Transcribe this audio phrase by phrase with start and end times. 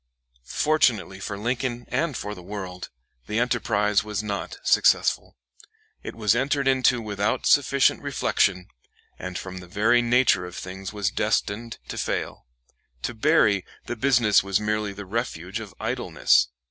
[0.47, 2.89] Fortunately for Lincoln and for the world,
[3.27, 5.37] the enterprise was not successful.
[6.01, 8.65] It was entered into without sufficient reflection,
[9.19, 12.47] and from the very nature of things was destined to fail.
[13.03, 16.47] To Berry the business was merely the refuge of idleness.